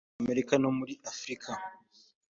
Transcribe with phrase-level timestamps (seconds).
[0.21, 1.51] Amerika no muri Afurika